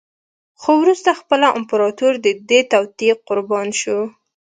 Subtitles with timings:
[0.61, 3.99] خو وروسته خپله امپراتور د دې توطیې قربا شو